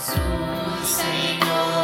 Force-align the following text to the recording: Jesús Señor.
Jesús 0.00 0.88
Señor. 0.88 1.79